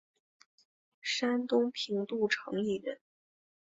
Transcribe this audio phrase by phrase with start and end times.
[1.03, 2.99] 山东平度城里人。